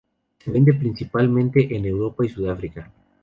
[0.39, 2.89] Se vende principalmente en Europa y Sudáfrica.